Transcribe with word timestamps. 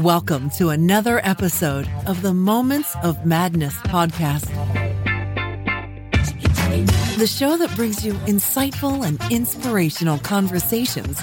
Welcome 0.00 0.48
to 0.56 0.70
another 0.70 1.20
episode 1.24 1.86
of 2.06 2.22
the 2.22 2.32
Moments 2.32 2.96
of 3.02 3.26
Madness 3.26 3.74
podcast. 3.80 4.46
The 7.18 7.26
show 7.26 7.58
that 7.58 7.70
brings 7.76 8.02
you 8.02 8.14
insightful 8.24 9.06
and 9.06 9.20
inspirational 9.30 10.16
conversations 10.20 11.20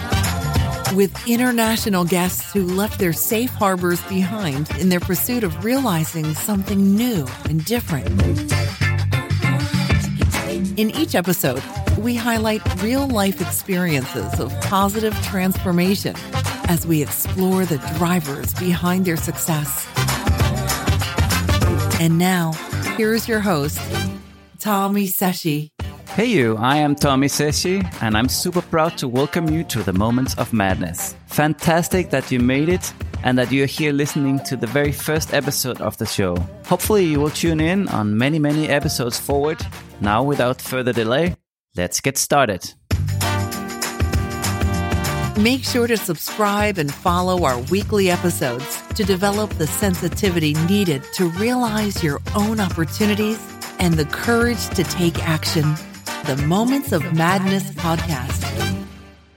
with 0.94 1.12
international 1.28 2.06
guests 2.06 2.54
who 2.54 2.66
left 2.66 3.00
their 3.00 3.14
safe 3.14 3.50
harbors 3.50 4.00
behind 4.04 4.70
in 4.78 4.90
their 4.90 5.00
pursuit 5.00 5.44
of 5.44 5.66
realizing 5.66 6.36
something 6.36 6.96
new 6.96 7.26
and 7.46 7.66
different. 7.66 8.08
In 10.78 10.92
each 10.92 11.16
episode, 11.16 11.64
we 11.98 12.16
highlight 12.16 12.62
real 12.84 13.08
life 13.08 13.42
experiences 13.42 14.40
of 14.40 14.54
positive 14.62 15.20
transformation 15.24 16.16
as 16.68 16.86
we 16.86 17.02
explore 17.02 17.66
the 17.66 17.78
drivers 17.98 18.54
behind 18.54 19.06
their 19.06 19.18
success. 19.18 19.88
And 22.00 22.18
now, 22.18 22.54
here's 22.98 23.28
your 23.28 23.40
host, 23.40 23.80
Tommy 24.60 25.08
Seshi. 25.08 25.70
Hey 26.10 26.26
you, 26.26 26.58
I 26.58 26.78
am 26.78 26.96
Tommy 26.96 27.28
Seshi, 27.28 27.86
and 28.02 28.18
I'm 28.18 28.28
super 28.28 28.62
proud 28.62 28.98
to 28.98 29.08
welcome 29.08 29.50
you 29.50 29.64
to 29.66 29.84
the 29.84 29.94
Moments 29.94 30.36
of 30.36 30.52
Madness. 30.52 31.16
Fantastic 31.28 32.10
that 32.10 32.32
you 32.32 32.40
made 32.40 32.70
it 32.70 32.92
and 33.24 33.38
that 33.38 33.52
you're 33.52 33.68
here 33.68 33.94
listening 33.94 34.40
to 34.46 34.56
the 34.56 34.68
very 34.68 34.92
first 34.92 35.34
episode 35.34 35.80
of 35.82 35.98
the 35.98 36.06
show. 36.06 36.36
Hopefully, 36.66 37.06
you 37.06 37.20
will 37.20 37.30
tune 37.30 37.60
in 37.60 37.88
on 37.90 38.18
many, 38.18 38.40
many 38.40 38.68
episodes 38.68 39.20
forward. 39.20 39.60
Now, 40.02 40.24
without 40.24 40.62
further 40.62 40.94
delay, 40.94 41.36
let's 41.76 42.02
get 42.02 42.18
started. 42.18 42.74
Make 45.38 45.64
sure 45.64 45.86
to 45.86 45.98
subscribe 45.98 46.80
and 46.80 46.92
follow 46.92 47.44
our 47.44 47.60
weekly 47.70 48.10
episodes 48.10 48.82
to 48.96 49.04
develop 49.04 49.52
the 49.52 49.68
sensitivity 49.68 50.56
needed 50.66 51.04
to 51.14 51.30
realize 51.30 52.04
your 52.04 52.20
own 52.36 52.60
opportunities 52.60 53.40
and 53.78 53.94
the 53.94 54.06
courage 54.06 54.68
to 54.70 54.84
take 54.84 55.24
action. 55.24 55.76
The 56.26 56.44
Moments 56.48 56.92
of 56.92 57.14
Madness 57.14 57.70
podcast. 57.74 58.88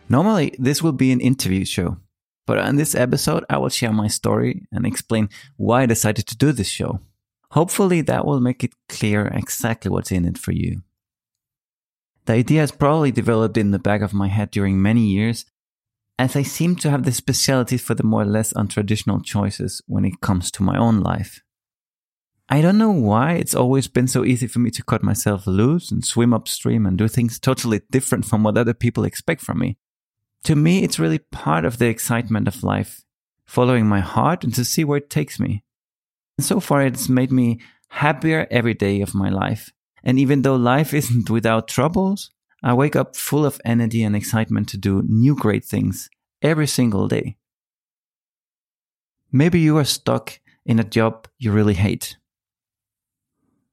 Normally, 0.08 0.54
this 0.58 0.82
will 0.82 0.92
be 0.92 1.12
an 1.12 1.20
interview 1.20 1.66
show, 1.66 1.98
but 2.46 2.56
on 2.56 2.76
this 2.76 2.94
episode, 2.94 3.44
I 3.50 3.58
will 3.58 3.68
share 3.68 3.92
my 3.92 4.08
story 4.08 4.66
and 4.72 4.86
explain 4.86 5.28
why 5.58 5.82
I 5.82 5.86
decided 5.86 6.26
to 6.28 6.36
do 6.36 6.52
this 6.52 6.70
show. 6.70 7.00
Hopefully, 7.50 8.00
that 8.00 8.24
will 8.24 8.40
make 8.40 8.64
it 8.64 8.72
clear 8.88 9.26
exactly 9.26 9.90
what's 9.90 10.10
in 10.10 10.24
it 10.24 10.38
for 10.38 10.52
you. 10.52 10.80
The 12.24 12.32
idea 12.32 12.60
has 12.62 12.72
probably 12.72 13.12
developed 13.12 13.58
in 13.58 13.70
the 13.70 13.78
back 13.78 14.00
of 14.00 14.14
my 14.14 14.28
head 14.28 14.50
during 14.50 14.80
many 14.80 15.02
years 15.02 15.44
as 16.20 16.36
I 16.36 16.42
seem 16.42 16.76
to 16.76 16.90
have 16.90 17.04
the 17.04 17.12
speciality 17.12 17.78
for 17.78 17.94
the 17.94 18.02
more 18.02 18.20
or 18.20 18.26
less 18.26 18.52
untraditional 18.52 19.24
choices 19.24 19.80
when 19.86 20.04
it 20.04 20.20
comes 20.20 20.50
to 20.50 20.62
my 20.62 20.76
own 20.76 21.00
life. 21.00 21.40
I 22.50 22.60
don't 22.60 22.76
know 22.76 22.90
why 22.90 23.36
it's 23.36 23.54
always 23.54 23.88
been 23.88 24.06
so 24.06 24.26
easy 24.26 24.46
for 24.46 24.58
me 24.58 24.70
to 24.72 24.82
cut 24.82 25.02
myself 25.02 25.46
loose 25.46 25.90
and 25.90 26.04
swim 26.04 26.34
upstream 26.34 26.84
and 26.84 26.98
do 26.98 27.08
things 27.08 27.38
totally 27.38 27.80
different 27.90 28.26
from 28.26 28.42
what 28.42 28.58
other 28.58 28.74
people 28.74 29.04
expect 29.04 29.40
from 29.40 29.60
me. 29.60 29.78
To 30.44 30.54
me, 30.54 30.82
it's 30.82 30.98
really 30.98 31.20
part 31.20 31.64
of 31.64 31.78
the 31.78 31.86
excitement 31.86 32.48
of 32.48 32.62
life, 32.62 33.02
following 33.46 33.86
my 33.86 34.00
heart 34.00 34.44
and 34.44 34.54
to 34.56 34.64
see 34.64 34.84
where 34.84 34.98
it 34.98 35.08
takes 35.08 35.40
me. 35.40 35.64
And 36.36 36.44
so 36.44 36.60
far, 36.60 36.82
it's 36.82 37.08
made 37.08 37.32
me 37.32 37.60
happier 37.88 38.46
every 38.50 38.74
day 38.74 39.00
of 39.00 39.14
my 39.14 39.30
life. 39.30 39.72
And 40.04 40.18
even 40.18 40.42
though 40.42 40.56
life 40.56 40.92
isn't 40.92 41.30
without 41.30 41.66
troubles, 41.66 42.30
I 42.62 42.74
wake 42.74 42.94
up 42.94 43.16
full 43.16 43.46
of 43.46 43.60
energy 43.64 44.02
and 44.02 44.14
excitement 44.14 44.68
to 44.70 44.76
do 44.76 45.02
new 45.06 45.34
great 45.34 45.64
things 45.64 46.10
every 46.42 46.66
single 46.66 47.08
day. 47.08 47.36
Maybe 49.32 49.60
you 49.60 49.78
are 49.78 49.84
stuck 49.84 50.40
in 50.66 50.78
a 50.78 50.84
job 50.84 51.26
you 51.38 51.52
really 51.52 51.74
hate. 51.74 52.16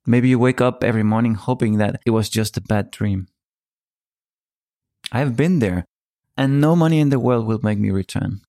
Maybe 0.06 0.30
you 0.30 0.40
wake 0.40 0.62
up 0.62 0.84
every 0.84 1.04
morning 1.04 1.36
hoping 1.36 1.78
that 1.80 2.00
it 2.06 2.12
was 2.12 2.30
just 2.30 2.56
a 2.56 2.62
bad 2.62 2.92
dream. 2.92 3.28
I've 5.12 5.36
been 5.36 5.60
there, 5.60 5.86
and 6.38 6.62
no 6.62 6.76
money 6.76 7.00
in 7.00 7.10
the 7.10 7.20
world 7.20 7.46
will 7.46 7.60
make 7.62 7.78
me 7.78 7.92
return. 7.92 8.42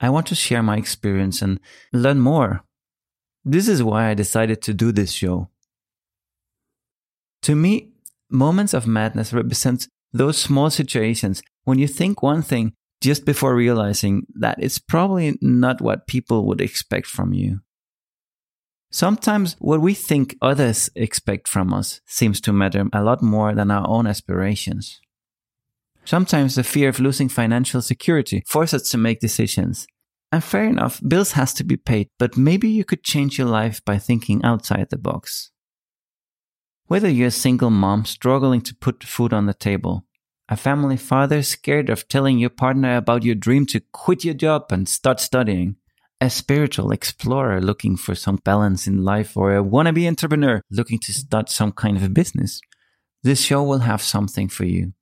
I 0.00 0.08
want 0.10 0.26
to 0.28 0.34
share 0.34 0.62
my 0.62 0.76
experience 0.76 1.42
and 1.42 1.60
learn 1.92 2.18
more. 2.18 2.64
This 3.44 3.68
is 3.68 3.82
why 3.82 4.08
I 4.08 4.14
decided 4.14 4.62
to 4.62 4.74
do 4.74 4.90
this 4.90 5.12
show. 5.12 5.48
To 7.42 7.54
me, 7.54 7.91
Moments 8.32 8.72
of 8.72 8.86
madness 8.86 9.32
represents 9.32 9.88
those 10.12 10.38
small 10.38 10.70
situations 10.70 11.42
when 11.64 11.78
you 11.78 11.86
think 11.86 12.22
one 12.22 12.40
thing 12.40 12.72
just 13.02 13.26
before 13.26 13.54
realizing 13.54 14.26
that 14.34 14.56
it's 14.58 14.78
probably 14.78 15.36
not 15.42 15.82
what 15.82 16.06
people 16.06 16.46
would 16.46 16.60
expect 16.60 17.06
from 17.06 17.34
you. 17.34 17.60
Sometimes 18.90 19.56
what 19.58 19.80
we 19.80 19.92
think 19.92 20.36
others 20.40 20.88
expect 20.94 21.46
from 21.46 21.74
us 21.74 22.00
seems 22.06 22.40
to 22.42 22.52
matter 22.52 22.86
a 22.92 23.02
lot 23.02 23.22
more 23.22 23.54
than 23.54 23.70
our 23.70 23.86
own 23.88 24.06
aspirations. 24.06 25.00
Sometimes 26.04 26.54
the 26.54 26.64
fear 26.64 26.88
of 26.88 27.00
losing 27.00 27.28
financial 27.28 27.82
security 27.82 28.42
forces 28.46 28.82
us 28.82 28.90
to 28.90 28.98
make 28.98 29.20
decisions. 29.20 29.86
And 30.30 30.42
fair 30.42 30.64
enough, 30.64 31.00
bills 31.06 31.32
has 31.32 31.52
to 31.54 31.64
be 31.64 31.76
paid, 31.76 32.08
but 32.18 32.36
maybe 32.36 32.68
you 32.68 32.84
could 32.84 33.04
change 33.04 33.38
your 33.38 33.46
life 33.46 33.84
by 33.84 33.98
thinking 33.98 34.42
outside 34.42 34.88
the 34.90 34.98
box. 34.98 35.51
Whether 36.92 37.08
you're 37.08 37.28
a 37.28 37.30
single 37.30 37.70
mom 37.70 38.04
struggling 38.04 38.60
to 38.60 38.74
put 38.74 39.02
food 39.02 39.32
on 39.32 39.46
the 39.46 39.54
table, 39.54 40.04
a 40.50 40.58
family 40.58 40.98
father 40.98 41.42
scared 41.42 41.88
of 41.88 42.06
telling 42.06 42.38
your 42.38 42.50
partner 42.50 42.98
about 42.98 43.22
your 43.22 43.34
dream 43.34 43.64
to 43.68 43.80
quit 43.94 44.26
your 44.26 44.34
job 44.34 44.66
and 44.70 44.86
start 44.86 45.18
studying, 45.18 45.76
a 46.20 46.28
spiritual 46.28 46.92
explorer 46.92 47.62
looking 47.62 47.96
for 47.96 48.14
some 48.14 48.36
balance 48.44 48.86
in 48.86 49.04
life, 49.04 49.38
or 49.38 49.56
a 49.56 49.64
wannabe 49.64 50.06
entrepreneur 50.06 50.60
looking 50.70 50.98
to 50.98 51.14
start 51.14 51.48
some 51.48 51.72
kind 51.72 51.96
of 51.96 52.02
a 52.02 52.10
business, 52.10 52.60
this 53.22 53.40
show 53.40 53.62
will 53.62 53.78
have 53.78 54.02
something 54.02 54.50
for 54.50 54.66
you. 54.66 54.92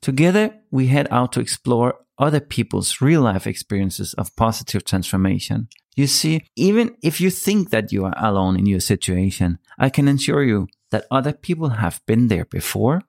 Together, 0.00 0.54
we 0.70 0.86
head 0.86 1.08
out 1.10 1.32
to 1.32 1.40
explore 1.40 2.06
other 2.16 2.40
people's 2.40 3.02
real 3.02 3.20
life 3.20 3.46
experiences 3.46 4.14
of 4.14 4.34
positive 4.34 4.82
transformation. 4.82 5.68
You 5.94 6.06
see, 6.06 6.44
even 6.56 6.96
if 7.02 7.20
you 7.20 7.30
think 7.30 7.70
that 7.70 7.92
you 7.92 8.04
are 8.04 8.14
alone 8.16 8.58
in 8.58 8.66
your 8.66 8.80
situation, 8.80 9.58
I 9.78 9.90
can 9.90 10.08
assure 10.08 10.42
you 10.42 10.68
that 10.90 11.06
other 11.10 11.32
people 11.32 11.70
have 11.70 12.00
been 12.06 12.28
there 12.28 12.46
before. 12.46 13.02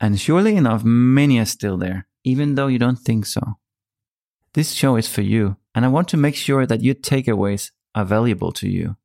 And 0.00 0.20
surely 0.20 0.56
enough, 0.56 0.84
many 0.84 1.38
are 1.38 1.44
still 1.44 1.76
there, 1.76 2.08
even 2.24 2.56
though 2.56 2.66
you 2.66 2.78
don't 2.78 2.98
think 2.98 3.26
so. 3.26 3.58
This 4.54 4.72
show 4.72 4.96
is 4.96 5.08
for 5.08 5.22
you, 5.22 5.56
and 5.74 5.84
I 5.84 5.88
want 5.88 6.08
to 6.08 6.16
make 6.16 6.34
sure 6.34 6.66
that 6.66 6.82
your 6.82 6.94
takeaways 6.94 7.70
are 7.94 8.04
valuable 8.04 8.52
to 8.52 8.68
you. 8.68 8.96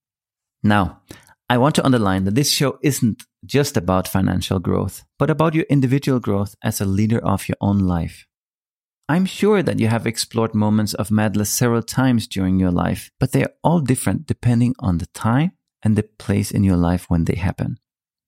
Now, 0.64 1.02
I 1.50 1.58
want 1.58 1.76
to 1.76 1.86
underline 1.86 2.26
that 2.26 2.36
this 2.36 2.52
show 2.52 2.78
isn't 2.84 3.24
just 3.46 3.78
about 3.78 4.08
financial 4.08 4.60
growth, 4.60 5.04
but 5.18 5.30
about 5.30 5.56
your 5.56 5.66
individual 5.70 6.20
growth 6.20 6.56
as 6.64 6.82
a 6.82 6.86
leader 6.86 7.20
of 7.20 7.48
your 7.48 7.58
own 7.62 7.80
life. 7.80 8.28
I'm 9.10 9.26
sure 9.26 9.64
that 9.64 9.80
you 9.80 9.88
have 9.88 10.06
explored 10.06 10.54
moments 10.54 10.94
of 10.94 11.10
madness 11.10 11.50
several 11.50 11.82
times 11.82 12.28
during 12.28 12.60
your 12.60 12.70
life, 12.70 13.10
but 13.20 13.32
they 13.32 13.44
are 13.44 13.54
all 13.64 13.80
different 13.80 14.28
depending 14.28 14.76
on 14.78 15.00
the 15.00 15.08
time 15.08 15.54
and 15.82 15.96
the 15.96 16.04
place 16.04 16.52
in 16.52 16.64
your 16.64 16.78
life 16.78 17.06
when 17.08 17.26
they 17.26 17.34
happen. 17.34 17.80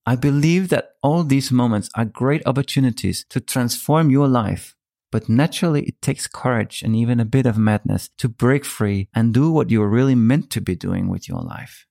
I 0.08 0.16
believe 0.16 0.70
that 0.70 0.94
all 1.04 1.24
these 1.24 1.52
moments 1.52 1.88
are 1.94 2.06
great 2.06 2.42
opportunities 2.48 3.24
to 3.30 3.40
transform 3.40 4.10
your 4.10 4.28
life. 4.28 4.76
But 5.12 5.30
naturally, 5.30 5.84
it 5.84 6.02
takes 6.02 6.26
courage 6.26 6.82
and 6.82 6.96
even 6.96 7.20
a 7.20 7.26
bit 7.26 7.46
of 7.46 7.60
madness 7.60 8.10
to 8.18 8.28
break 8.28 8.66
free 8.66 9.08
and 9.14 9.36
do 9.36 9.52
what 9.52 9.70
you're 9.70 9.88
really 9.88 10.16
meant 10.16 10.50
to 10.52 10.62
be 10.62 10.76
doing 10.76 11.10
with 11.10 11.30
your 11.30 11.42
life. 11.42 11.86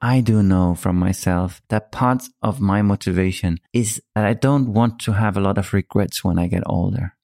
I 0.00 0.22
do 0.22 0.42
know 0.42 0.74
from 0.74 0.96
myself 0.96 1.60
that 1.68 1.92
part 1.92 2.22
of 2.40 2.58
my 2.58 2.80
motivation 2.80 3.58
is 3.74 4.00
that 4.14 4.24
I 4.24 4.32
don't 4.32 4.72
want 4.72 4.98
to 5.00 5.12
have 5.12 5.36
a 5.36 5.40
lot 5.40 5.58
of 5.58 5.74
regrets 5.74 6.24
when 6.24 6.38
I 6.38 6.46
get 6.46 6.62
older. 6.64 7.16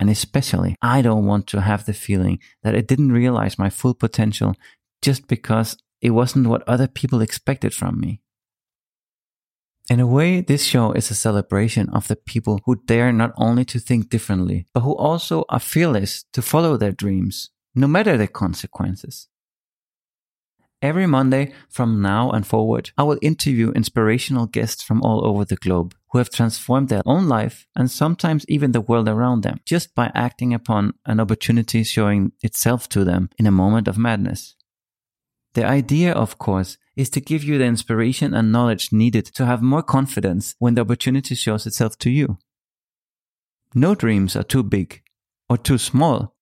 And 0.00 0.08
especially, 0.08 0.76
I 0.80 1.02
don't 1.02 1.26
want 1.26 1.46
to 1.48 1.60
have 1.60 1.84
the 1.84 1.92
feeling 1.92 2.38
that 2.62 2.74
I 2.74 2.80
didn't 2.80 3.12
realize 3.12 3.58
my 3.58 3.68
full 3.68 3.92
potential 3.92 4.54
just 5.02 5.28
because 5.28 5.76
it 6.00 6.10
wasn't 6.10 6.46
what 6.46 6.66
other 6.66 6.88
people 6.88 7.20
expected 7.20 7.74
from 7.74 8.00
me. 8.00 8.22
In 9.90 10.00
a 10.00 10.06
way, 10.06 10.40
this 10.40 10.64
show 10.64 10.92
is 10.92 11.10
a 11.10 11.14
celebration 11.14 11.90
of 11.90 12.08
the 12.08 12.16
people 12.16 12.60
who 12.64 12.82
dare 12.86 13.12
not 13.12 13.34
only 13.36 13.64
to 13.66 13.78
think 13.78 14.08
differently, 14.08 14.66
but 14.72 14.80
who 14.80 14.96
also 14.96 15.44
are 15.50 15.60
fearless 15.60 16.24
to 16.32 16.40
follow 16.40 16.78
their 16.78 16.92
dreams, 16.92 17.50
no 17.74 17.86
matter 17.86 18.16
the 18.16 18.26
consequences. 18.26 19.28
Every 20.80 21.06
Monday 21.06 21.52
from 21.68 22.00
now 22.00 22.30
and 22.30 22.46
forward, 22.46 22.90
I 22.96 23.02
will 23.02 23.18
interview 23.20 23.70
inspirational 23.72 24.46
guests 24.46 24.82
from 24.82 25.02
all 25.02 25.26
over 25.26 25.44
the 25.44 25.56
globe 25.56 25.94
who 26.10 26.18
have 26.18 26.30
transformed 26.30 26.88
their 26.88 27.02
own 27.06 27.28
life 27.28 27.66
and 27.76 27.90
sometimes 27.90 28.44
even 28.48 28.72
the 28.72 28.80
world 28.80 29.08
around 29.08 29.42
them 29.42 29.60
just 29.64 29.94
by 29.94 30.10
acting 30.14 30.52
upon 30.52 30.94
an 31.06 31.20
opportunity 31.20 31.84
showing 31.84 32.32
itself 32.42 32.88
to 32.88 33.04
them 33.04 33.30
in 33.38 33.46
a 33.46 33.50
moment 33.50 33.86
of 33.86 33.96
madness. 33.96 34.56
The 35.54 35.64
idea, 35.64 36.12
of 36.12 36.38
course, 36.38 36.78
is 36.96 37.10
to 37.10 37.20
give 37.20 37.42
you 37.44 37.58
the 37.58 37.64
inspiration 37.64 38.34
and 38.34 38.52
knowledge 38.52 38.92
needed 38.92 39.26
to 39.26 39.46
have 39.46 39.62
more 39.62 39.82
confidence 39.82 40.54
when 40.58 40.74
the 40.74 40.82
opportunity 40.82 41.34
shows 41.34 41.66
itself 41.66 41.98
to 41.98 42.10
you. 42.10 42.38
No 43.74 43.94
dreams 43.94 44.34
are 44.36 44.42
too 44.42 44.62
big 44.62 45.02
or 45.48 45.56
too 45.56 45.78
small, 45.78 46.34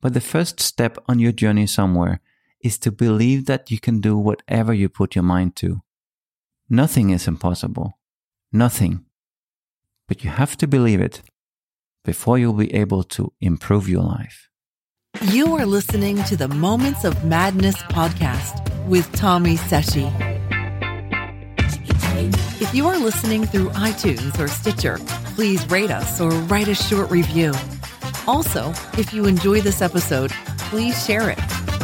but 0.00 0.14
the 0.14 0.20
first 0.20 0.60
step 0.60 0.98
on 1.08 1.18
your 1.18 1.32
journey 1.32 1.66
somewhere 1.66 2.20
is 2.62 2.78
to 2.78 2.92
believe 2.92 3.46
that 3.46 3.70
you 3.70 3.80
can 3.80 4.00
do 4.00 4.16
whatever 4.16 4.72
you 4.72 4.88
put 4.88 5.14
your 5.14 5.24
mind 5.24 5.56
to. 5.56 5.82
Nothing 6.68 7.10
is 7.10 7.26
impossible. 7.26 7.98
Nothing. 8.52 9.06
But 10.08 10.24
you 10.24 10.30
have 10.30 10.58
to 10.58 10.66
believe 10.66 11.00
it 11.00 11.22
before 12.04 12.38
you'll 12.38 12.52
be 12.52 12.74
able 12.74 13.02
to 13.04 13.32
improve 13.40 13.88
your 13.88 14.02
life. 14.02 14.50
You 15.22 15.54
are 15.56 15.64
listening 15.64 16.22
to 16.24 16.36
the 16.36 16.48
Moments 16.48 17.04
of 17.04 17.24
Madness 17.24 17.76
podcast 17.84 18.60
with 18.86 19.10
Tommy 19.12 19.56
Seshi. 19.56 20.10
If 22.60 22.74
you 22.74 22.86
are 22.88 22.98
listening 22.98 23.46
through 23.46 23.70
iTunes 23.70 24.38
or 24.38 24.48
Stitcher, 24.48 24.98
please 25.34 25.68
rate 25.70 25.90
us 25.90 26.20
or 26.20 26.30
write 26.30 26.68
a 26.68 26.74
short 26.74 27.10
review. 27.10 27.52
Also, 28.26 28.72
if 28.98 29.14
you 29.14 29.24
enjoy 29.24 29.62
this 29.62 29.80
episode, 29.80 30.30
please 30.58 31.04
share 31.06 31.30
it. 31.30 31.38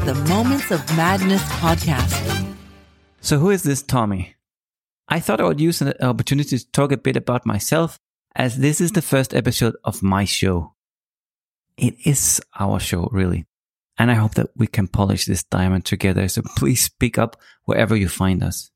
The 0.04 0.14
Moments 0.28 0.70
of 0.70 0.86
Madness 0.96 1.42
podcast. 1.44 2.54
So, 3.20 3.38
who 3.38 3.50
is 3.50 3.62
this 3.62 3.82
Tommy? 3.82 4.37
I 5.08 5.20
thought 5.20 5.40
I 5.40 5.44
would 5.44 5.60
use 5.60 5.80
an 5.80 5.94
opportunity 6.00 6.58
to 6.58 6.70
talk 6.72 6.92
a 6.92 6.98
bit 6.98 7.16
about 7.16 7.46
myself, 7.46 7.98
as 8.36 8.58
this 8.58 8.80
is 8.80 8.92
the 8.92 9.02
first 9.02 9.34
episode 9.34 9.74
of 9.84 10.02
my 10.02 10.24
show. 10.24 10.74
It 11.78 11.94
is 12.04 12.40
our 12.58 12.78
show, 12.78 13.08
really. 13.10 13.46
And 13.98 14.10
I 14.10 14.14
hope 14.14 14.34
that 14.34 14.50
we 14.54 14.66
can 14.66 14.86
polish 14.86 15.24
this 15.24 15.42
diamond 15.42 15.84
together. 15.86 16.28
So 16.28 16.42
please 16.56 16.82
speak 16.82 17.18
up 17.18 17.36
wherever 17.64 17.96
you 17.96 18.08
find 18.08 18.42
us. 18.42 18.70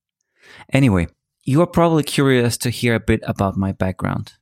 Anyway, 0.72 1.08
you 1.44 1.60
are 1.60 1.66
probably 1.66 2.02
curious 2.02 2.56
to 2.58 2.70
hear 2.70 2.94
a 2.94 3.00
bit 3.00 3.20
about 3.24 3.56
my 3.56 3.72
background. 3.72 4.32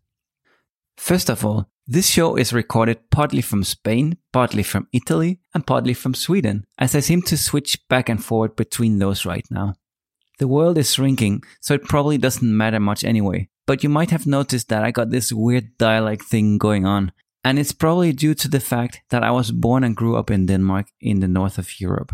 First 0.97 1.29
of 1.29 1.45
all, 1.45 1.71
this 1.87 2.09
show 2.09 2.37
is 2.37 2.53
recorded 2.53 3.11
partly 3.11 3.43
from 3.43 3.65
Spain, 3.65 4.17
partly 4.33 4.63
from 4.63 4.87
Italy, 4.93 5.41
and 5.55 5.67
partly 5.67 5.93
from 5.93 6.15
Sweden, 6.15 6.67
as 6.79 6.95
I 6.95 7.01
seem 7.01 7.23
to 7.23 7.37
switch 7.37 7.79
back 7.89 8.09
and 8.09 8.25
forward 8.25 8.55
between 8.55 8.99
those 8.99 9.27
right 9.27 9.47
now. 9.51 9.75
The 10.41 10.49
world 10.49 10.79
is 10.79 10.95
shrinking, 10.95 11.43
so 11.61 11.75
it 11.75 11.85
probably 11.85 12.17
doesn't 12.17 12.57
matter 12.57 12.81
much 12.81 13.05
anyway. 13.05 13.51
But 13.67 13.83
you 13.83 13.91
might 13.91 14.11
have 14.11 14.27
noticed 14.27 14.71
that 14.71 14.83
I 14.83 14.91
got 14.91 15.11
this 15.11 15.35
weird 15.35 15.77
dialect 15.77 16.23
thing 16.23 16.57
going 16.57 16.87
on, 16.87 17.13
and 17.45 17.59
it's 17.59 17.73
probably 17.73 18.15
due 18.15 18.33
to 18.37 18.49
the 18.49 18.59
fact 18.59 19.03
that 19.11 19.23
I 19.23 19.33
was 19.33 19.51
born 19.51 19.85
and 19.85 19.95
grew 19.95 20.17
up 20.17 20.31
in 20.31 20.47
Denmark 20.47 20.87
in 20.99 21.21
the 21.21 21.29
north 21.29 21.59
of 21.59 21.79
Europe. 21.79 22.13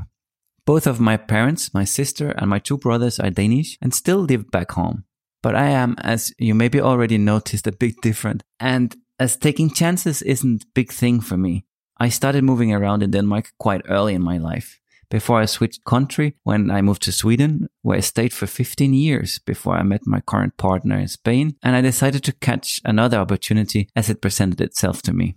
Both 0.64 0.88
of 0.88 0.98
my 0.98 1.16
parents, 1.16 1.72
my 1.72 1.84
sister, 1.84 2.30
and 2.30 2.50
my 2.50 2.58
two 2.58 2.78
brothers 2.78 3.20
are 3.20 3.30
Danish 3.30 3.78
and 3.80 3.94
still 3.94 4.18
live 4.18 4.50
back 4.50 4.72
home. 4.72 5.04
But 5.40 5.54
I 5.54 5.66
am, 5.68 5.94
as 6.00 6.34
you 6.36 6.56
maybe 6.56 6.80
already 6.80 7.18
noticed, 7.18 7.68
a 7.68 7.78
bit 7.78 7.94
different. 8.02 8.42
And 8.58 8.96
as 9.20 9.36
taking 9.36 9.70
chances 9.70 10.20
isn't 10.22 10.64
a 10.64 10.66
big 10.74 10.90
thing 10.90 11.20
for 11.20 11.36
me, 11.36 11.64
I 11.96 12.08
started 12.08 12.42
moving 12.42 12.72
around 12.72 13.04
in 13.04 13.12
Denmark 13.12 13.52
quite 13.56 13.82
early 13.88 14.14
in 14.14 14.22
my 14.22 14.38
life 14.38 14.80
before 15.08 15.40
I 15.40 15.46
switched 15.46 15.84
country 15.84 16.36
when 16.42 16.70
I 16.70 16.82
moved 16.82 17.02
to 17.02 17.12
Sweden, 17.12 17.68
where 17.82 17.98
I 17.98 18.00
stayed 18.00 18.32
for 18.32 18.46
15 18.46 18.92
years 18.94 19.38
before 19.38 19.76
I 19.76 19.82
met 19.82 20.06
my 20.06 20.20
current 20.20 20.56
partner 20.56 20.98
in 20.98 21.08
Spain, 21.08 21.56
and 21.62 21.76
I 21.76 21.80
decided 21.80 22.24
to 22.24 22.32
catch 22.32 22.80
another 22.84 23.18
opportunity 23.18 23.88
as 23.94 24.10
it 24.10 24.20
presented 24.20 24.60
itself 24.60 25.02
to 25.02 25.12
me. 25.12 25.36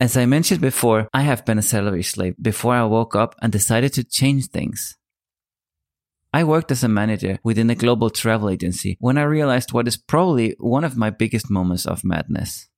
As 0.00 0.16
I 0.16 0.26
mentioned 0.26 0.60
before, 0.60 1.08
I 1.14 1.22
have 1.22 1.44
been 1.44 1.58
a 1.58 1.62
salary 1.62 2.02
slave 2.02 2.34
before 2.40 2.74
I 2.74 2.84
woke 2.84 3.14
up 3.14 3.36
and 3.40 3.52
decided 3.52 3.92
to 3.94 4.04
change 4.04 4.46
things. 4.46 4.96
I 6.32 6.42
worked 6.42 6.72
as 6.72 6.82
a 6.82 6.88
manager 6.88 7.38
within 7.44 7.70
a 7.70 7.76
global 7.76 8.10
travel 8.10 8.50
agency 8.50 8.96
when 8.98 9.16
I 9.16 9.22
realized 9.22 9.72
what 9.72 9.86
is 9.86 9.96
probably 9.96 10.56
one 10.58 10.82
of 10.82 10.96
my 10.96 11.10
biggest 11.10 11.48
moments 11.48 11.86
of 11.86 12.02
madness. 12.02 12.68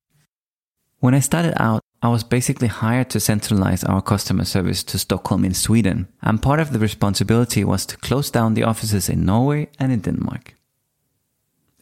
When 0.99 1.15
I 1.15 1.19
started 1.21 1.59
out, 1.59 1.81
I 2.01 2.09
was 2.09 2.23
basically 2.23 2.67
hired 2.67 3.09
to 3.09 3.19
centralize 3.19 3.83
our 3.83 4.03
customer 4.03 4.45
service 4.45 4.83
to 4.83 4.99
Stockholm 4.99 5.43
in 5.43 5.55
Sweden, 5.55 6.07
and 6.21 6.41
part 6.41 6.59
of 6.59 6.71
the 6.71 6.79
responsibility 6.79 7.63
was 7.63 7.87
to 7.87 7.97
close 7.97 8.29
down 8.29 8.53
the 8.53 8.63
offices 8.63 9.09
in 9.09 9.25
Norway 9.25 9.69
and 9.79 9.91
in 9.91 10.01
Denmark. 10.01 10.53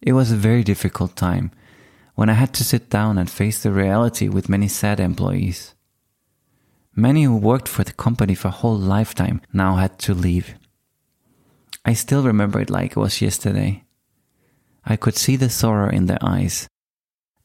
It 0.01 0.13
was 0.13 0.31
a 0.31 0.37
very 0.37 0.63
difficult 0.63 1.17
time 1.17 1.51
when 2.15 2.29
I 2.29 2.33
had 2.33 2.53
to 2.53 2.63
sit 2.63 2.89
down 2.89 3.17
and 3.17 3.29
face 3.29 3.61
the 3.61 3.71
reality 3.71 4.29
with 4.29 4.47
many 4.47 4.69
sad 4.69 5.01
employees. 5.01 5.73
Many 6.95 7.23
who 7.23 7.35
worked 7.35 7.67
for 7.67 7.83
the 7.83 7.91
company 7.91 8.35
for 8.35 8.47
a 8.47 8.51
whole 8.51 8.77
lifetime 8.77 9.41
now 9.51 9.75
had 9.75 9.99
to 9.99 10.13
leave. 10.13 10.55
I 11.83 11.93
still 11.93 12.23
remember 12.23 12.61
it 12.61 12.69
like 12.69 12.91
it 12.91 12.99
was 12.99 13.21
yesterday. 13.21 13.83
I 14.85 14.95
could 14.95 15.17
see 15.17 15.35
the 15.35 15.49
sorrow 15.49 15.89
in 15.89 16.05
their 16.05 16.19
eyes, 16.21 16.69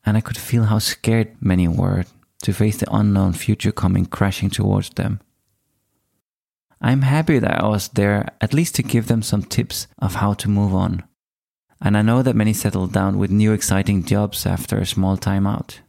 and 0.07 0.17
I 0.17 0.21
could 0.21 0.39
feel 0.39 0.65
how 0.65 0.79
scared 0.79 1.35
many 1.41 1.67
were 1.67 2.05
to 2.43 2.53
face 2.53 2.79
the 2.79 2.95
unknown 2.95 3.33
future 3.33 3.73
coming 3.73 4.07
crashing 4.07 4.51
towards 4.51 4.91
them. 4.91 5.21
I'm 6.81 7.03
happy 7.03 7.39
that 7.39 7.63
I 7.63 7.69
was 7.69 7.89
there 7.89 8.29
at 8.41 8.55
least 8.55 8.75
to 8.77 8.83
give 8.83 9.07
them 9.07 9.23
some 9.23 9.43
tips 9.43 9.87
of 9.99 10.17
how 10.17 10.33
to 10.35 10.49
move 10.49 10.75
on. 10.75 11.05
And 11.81 11.97
I 11.97 12.03
know 12.03 12.23
that 12.23 12.37
many 12.37 12.53
settled 12.53 12.93
down 12.93 13.19
with 13.19 13.31
new 13.31 13.53
exciting 13.53 14.05
jobs 14.05 14.47
after 14.47 14.79
a 14.79 14.87
small 14.87 15.17
time 15.17 15.47
out. 15.47 15.81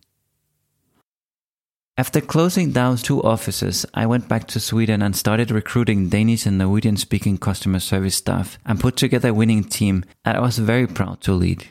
After 1.97 2.21
closing 2.21 2.71
down 2.71 2.97
two 2.97 3.21
offices, 3.21 3.85
I 3.93 4.05
went 4.05 4.27
back 4.27 4.47
to 4.47 4.59
Sweden 4.59 5.01
and 5.01 5.15
started 5.15 5.51
recruiting 5.51 6.09
Danish 6.09 6.45
and 6.45 6.57
Norwegian 6.57 6.97
speaking 6.97 7.37
customer 7.37 7.79
service 7.79 8.15
staff 8.15 8.57
and 8.65 8.79
put 8.79 8.95
together 8.95 9.29
a 9.29 9.33
winning 9.33 9.63
team 9.63 10.05
that 10.23 10.35
I 10.35 10.39
was 10.39 10.57
very 10.57 10.87
proud 10.87 11.21
to 11.21 11.33
lead. 11.33 11.67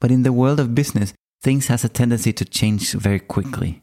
But 0.00 0.10
in 0.10 0.22
the 0.22 0.32
world 0.32 0.60
of 0.60 0.74
business, 0.74 1.12
things 1.42 1.68
has 1.68 1.84
a 1.84 1.88
tendency 1.88 2.32
to 2.32 2.44
change 2.44 2.92
very 2.92 3.20
quickly. 3.20 3.82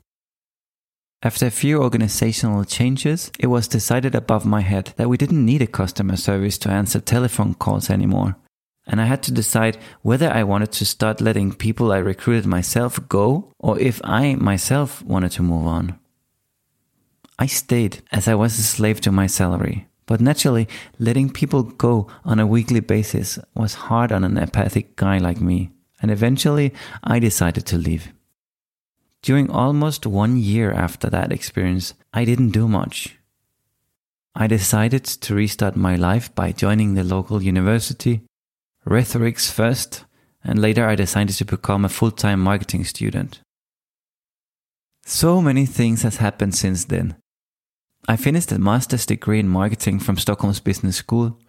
After 1.24 1.48
a 1.48 1.52
few 1.52 1.82
organizational 1.82 2.64
changes, 2.66 3.32
it 3.40 3.48
was 3.48 3.68
decided 3.68 4.14
above 4.14 4.46
my 4.46 4.62
head 4.62 4.94
that 4.98 5.10
we 5.10 5.18
didn't 5.18 5.44
need 5.44 5.62
a 5.62 5.68
customer 5.68 6.18
service 6.18 6.58
to 6.60 6.70
answer 6.70 7.00
telephone 7.00 7.56
calls 7.56 7.90
anymore. 7.90 8.36
And 8.86 9.02
I 9.02 9.06
had 9.06 9.24
to 9.24 9.32
decide 9.32 9.80
whether 10.04 10.30
I 10.30 10.44
wanted 10.44 10.72
to 10.74 10.86
start 10.86 11.22
letting 11.22 11.56
people 11.56 11.92
I 11.92 11.98
recruited 11.98 12.46
myself 12.46 13.00
go 13.10 13.52
or 13.58 13.80
if 13.80 14.00
I 14.04 14.36
myself 14.36 15.02
wanted 15.02 15.32
to 15.32 15.42
move 15.42 15.66
on. 15.66 15.98
I 17.40 17.48
stayed 17.48 18.04
as 18.12 18.28
I 18.28 18.36
was 18.36 18.60
a 18.60 18.64
slave 18.64 19.02
to 19.02 19.12
my 19.12 19.26
salary. 19.26 19.88
But 20.06 20.22
naturally, 20.22 20.68
letting 21.00 21.32
people 21.32 21.64
go 21.64 22.08
on 22.24 22.40
a 22.40 22.46
weekly 22.46 22.82
basis 22.82 23.40
was 23.56 23.74
hard 23.74 24.12
on 24.12 24.24
an 24.24 24.38
apathic 24.38 24.96
guy 24.96 25.18
like 25.18 25.42
me 25.42 25.72
and 26.06 26.12
eventually 26.12 26.72
I 27.04 27.18
decided 27.18 27.66
to 27.66 27.80
leave. 27.80 28.14
During 29.24 29.50
almost 29.50 30.06
one 30.06 30.38
year 30.38 30.72
after 30.72 31.10
that 31.10 31.32
experience, 31.32 31.96
I 32.14 32.26
didn't 32.26 32.52
do 32.52 32.68
much. 32.68 33.18
I 34.36 34.46
decided 34.46 35.04
to 35.06 35.34
restart 35.34 35.76
my 35.76 35.96
life 35.96 36.28
by 36.36 36.52
joining 36.52 36.94
the 36.94 37.04
local 37.04 37.42
university, 37.42 38.22
rhetorics 38.86 39.50
first, 39.50 40.06
and 40.44 40.62
later 40.62 40.86
I 40.88 40.94
decided 40.94 41.38
to 41.38 41.46
become 41.46 41.84
a 41.84 41.90
full-time 41.90 42.40
marketing 42.40 42.86
student. 42.86 43.40
So 45.06 45.42
many 45.42 45.66
things 45.66 46.04
has 46.04 46.18
happened 46.18 46.54
since 46.54 46.86
then. 46.86 47.16
I 48.08 48.16
finished 48.16 48.52
a 48.52 48.60
master's 48.60 49.08
degree 49.08 49.40
in 49.40 49.48
marketing 49.48 50.02
from 50.02 50.20
Stockholm's 50.20 50.60
Business 50.60 50.98
School. 50.98 51.40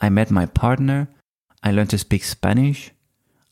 I 0.00 0.08
met 0.08 0.32
my 0.32 0.46
partner. 0.46 1.06
I 1.62 1.70
learned 1.70 1.90
to 1.90 1.98
speak 1.98 2.24
Spanish. 2.24 2.90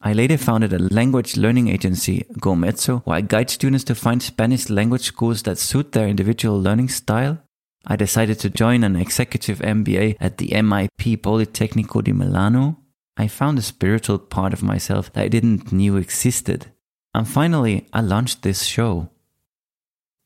I 0.05 0.13
later 0.15 0.37
founded 0.37 0.73
a 0.73 0.81
language 0.81 1.37
learning 1.37 1.69
agency, 1.69 2.25
GoMezzo, 2.41 3.03
where 3.07 3.19
I 3.19 3.21
guide 3.21 3.51
students 3.51 3.85
to 3.85 3.95
find 3.95 4.21
Spanish 4.21 4.69
language 4.69 5.03
schools 5.03 5.43
that 5.45 5.59
suit 5.59 5.93
their 5.93 6.09
individual 6.09 6.61
learning 6.61 6.89
style. 6.89 7.39
I 7.87 7.95
decided 7.95 8.41
to 8.41 8.51
join 8.51 8.83
an 8.83 8.97
executive 8.97 9.61
MBA 9.61 10.17
at 10.19 10.39
the 10.39 10.49
MIP 10.49 11.19
Politecnico 11.19 12.03
di 12.03 12.13
Milano. 12.13 12.79
I 13.17 13.29
found 13.29 13.59
a 13.59 13.63
spiritual 13.63 14.19
part 14.19 14.53
of 14.53 14.63
myself 14.63 15.13
that 15.13 15.23
I 15.23 15.29
didn't 15.29 15.73
knew 15.73 15.97
existed. 15.97 16.67
And 17.15 17.29
finally, 17.29 17.87
I 17.93 18.01
launched 18.01 18.43
this 18.43 18.65
show. 18.65 19.09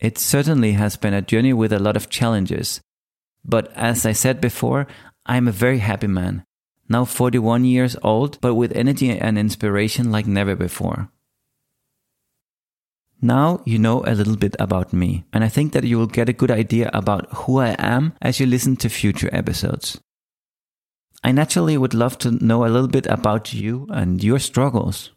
It 0.00 0.16
certainly 0.16 0.73
has 0.73 0.97
been 0.97 1.14
a 1.14 1.21
journey 1.21 1.52
with 1.52 1.73
a 1.73 1.78
lot 1.78 1.97
of 1.97 2.09
challenges. 2.09 2.80
But 3.45 3.71
as 3.75 4.06
I 4.06 4.12
said 4.12 4.40
before, 4.40 4.87
I'm 5.26 5.49
a 5.49 5.52
very 5.52 5.78
happy 5.78 6.06
man 6.06 6.45
now 6.88 7.05
41 7.05 7.64
years 7.64 7.97
old, 8.02 8.40
but 8.40 8.55
with 8.55 8.76
energy 8.76 9.11
and 9.11 9.38
inspiration 9.38 10.11
like 10.11 10.26
never 10.26 10.55
before. 10.55 11.11
Now 13.21 13.61
you 13.64 13.78
know 13.78 14.05
a 14.05 14.14
little 14.14 14.37
bit 14.37 14.55
about 14.59 14.93
me, 14.93 15.25
and 15.33 15.43
I 15.43 15.49
think 15.49 15.73
that 15.73 15.85
you 15.85 15.99
will 15.99 16.07
get 16.07 16.28
a 16.28 16.35
good 16.35 16.50
idea 16.50 16.90
about 16.93 17.26
who 17.33 17.59
I 17.59 17.75
am 17.78 18.12
as 18.21 18.38
you 18.38 18.47
listen 18.47 18.76
to 18.76 18.88
future 18.88 19.31
episodes. 19.33 20.00
I 21.25 21.33
naturally 21.33 21.78
would 21.78 21.95
love 21.95 22.19
to 22.19 22.31
know 22.31 22.64
a 22.64 22.69
little 22.69 22.88
bit 22.88 23.07
about 23.07 23.55
you 23.55 23.87
and 23.90 24.23
your 24.23 24.38
struggles. 24.38 25.11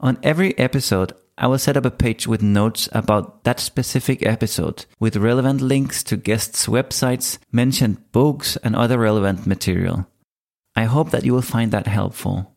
On 0.00 0.18
every 0.22 0.58
episode, 0.58 1.12
I 1.38 1.46
will 1.46 1.58
set 1.58 1.76
up 1.76 1.84
a 1.84 1.90
page 1.90 2.26
with 2.26 2.42
notes 2.42 2.88
about 2.92 3.44
that 3.44 3.58
specific 3.58 4.24
episode, 4.24 4.84
with 5.00 5.16
relevant 5.16 5.60
links 5.60 6.02
to 6.04 6.16
guests' 6.16 6.66
websites, 6.66 7.38
mentioned 7.50 8.12
books, 8.12 8.56
and 8.58 8.76
other 8.76 8.98
relevant 8.98 9.46
material. 9.46 10.06
I 10.76 10.84
hope 10.84 11.10
that 11.10 11.24
you 11.24 11.32
will 11.32 11.42
find 11.42 11.72
that 11.72 11.86
helpful. 11.86 12.54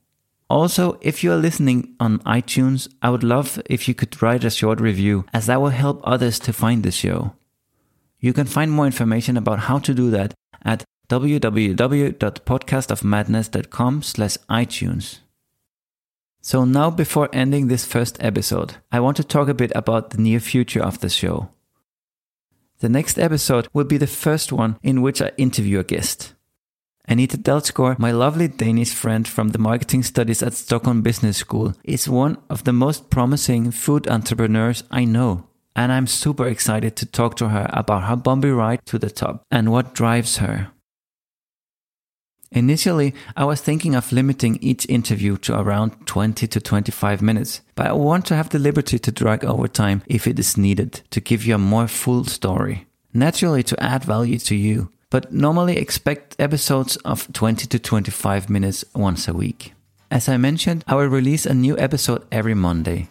Also, 0.49 0.97
if 1.01 1.23
you 1.23 1.31
are 1.31 1.37
listening 1.37 1.95
on 1.99 2.19
iTunes, 2.19 2.87
I 3.01 3.09
would 3.09 3.23
love 3.23 3.59
if 3.65 3.87
you 3.87 3.95
could 3.95 4.21
write 4.21 4.43
a 4.43 4.49
short 4.49 4.79
review, 4.79 5.25
as 5.33 5.47
that 5.47 5.59
will 5.59 5.69
help 5.69 6.01
others 6.03 6.37
to 6.39 6.53
find 6.53 6.83
the 6.83 6.91
show. 6.91 7.33
You 8.19 8.33
can 8.33 8.45
find 8.45 8.71
more 8.71 8.85
information 8.85 9.37
about 9.37 9.61
how 9.61 9.79
to 9.79 9.93
do 9.93 10.11
that 10.11 10.33
at 10.63 10.83
www.podcastofmadness.com 11.09 14.03
slash 14.03 14.37
iTunes. 14.49 15.19
So 16.45 16.63
now 16.63 16.91
before 16.91 17.27
ending 17.33 17.69
this 17.69 17.85
first 17.85 18.23
episode, 18.23 18.75
I 18.91 18.99
want 18.99 19.17
to 19.17 19.23
talk 19.23 19.47
a 19.47 19.55
bit 19.55 19.71
about 19.73 20.11
the 20.11 20.21
near 20.21 20.39
future 20.39 20.79
of 20.79 20.99
the 20.99 21.09
show. 21.09 21.49
The 22.81 22.87
next 22.87 23.17
episode 23.17 23.67
will 23.73 23.85
be 23.85 23.97
the 23.97 24.05
first 24.05 24.53
one 24.53 24.77
in 24.83 25.01
which 25.01 25.23
I 25.23 25.31
interview 25.37 25.79
a 25.79 25.83
guest. 25.83 26.35
Anita 27.07 27.35
Dalsgaard, 27.35 27.97
my 27.97 28.11
lovely 28.11 28.47
Danish 28.47 28.93
friend 28.93 29.27
from 29.27 29.49
the 29.49 29.57
marketing 29.57 30.03
studies 30.03 30.43
at 30.43 30.53
Stockholm 30.53 31.01
Business 31.01 31.37
School, 31.37 31.73
is 31.83 32.07
one 32.07 32.37
of 32.47 32.63
the 32.63 32.73
most 32.73 33.09
promising 33.09 33.71
food 33.71 34.07
entrepreneurs 34.07 34.83
I 34.91 35.03
know. 35.03 35.47
And 35.75 35.91
I'm 35.91 36.05
super 36.05 36.45
excited 36.47 36.95
to 36.97 37.07
talk 37.07 37.37
to 37.37 37.49
her 37.49 37.67
about 37.73 38.03
her 38.03 38.15
bumpy 38.15 38.51
ride 38.51 38.85
to 38.85 38.99
the 38.99 39.09
top 39.09 39.43
and 39.49 39.71
what 39.71 39.95
drives 39.95 40.37
her. 40.37 40.74
Initially, 42.55 43.13
I 43.35 43.43
was 43.43 43.59
thinking 43.59 43.95
of 43.95 44.13
limiting 44.13 44.57
each 44.61 44.87
interview 44.87 45.35
to 45.39 45.59
around 45.59 46.07
20 46.07 46.47
to 46.47 46.59
25 46.61 47.21
minutes, 47.21 47.61
but 47.75 47.87
I 47.87 47.91
want 47.91 48.25
to 48.27 48.35
have 48.35 48.49
the 48.49 48.59
liberty 48.59 48.97
to 48.97 49.11
drag 49.11 49.43
over 49.43 49.67
time 49.67 50.01
if 50.07 50.25
it 50.25 50.39
is 50.39 50.57
needed 50.57 51.01
to 51.11 51.19
give 51.19 51.45
you 51.45 51.55
a 51.55 51.59
more 51.59 51.89
full 51.89 52.23
story. 52.23 52.87
Naturally, 53.13 53.61
to 53.63 53.83
add 53.83 54.05
value 54.05 54.39
to 54.39 54.55
you, 54.55 54.89
but 55.09 55.33
normally 55.33 55.77
expect 55.77 56.37
episodes 56.39 56.95
of 57.03 57.31
20 57.33 57.67
to 57.67 57.77
25 57.77 58.49
minutes 58.49 58.85
once 58.95 59.27
a 59.27 59.33
week. 59.33 59.73
As 60.09 60.29
I 60.29 60.37
mentioned, 60.37 60.85
I 60.87 60.95
will 60.95 61.07
release 61.07 61.45
a 61.45 61.53
new 61.53 61.77
episode 61.77 62.25
every 62.31 62.53
Monday. 62.53 63.09